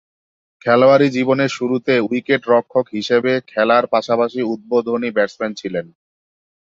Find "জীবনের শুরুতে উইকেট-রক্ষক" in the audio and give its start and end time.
1.09-2.85